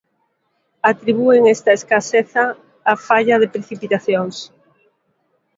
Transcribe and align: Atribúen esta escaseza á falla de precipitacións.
Atribúen 0.91 1.43
esta 1.55 1.71
escaseza 1.79 2.43
á 2.91 2.93
falla 3.07 3.35
de 3.41 3.51
precipitacións. 3.55 4.35